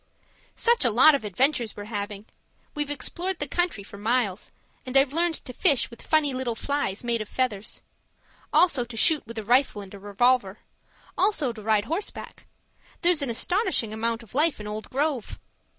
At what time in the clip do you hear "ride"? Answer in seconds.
11.61-11.85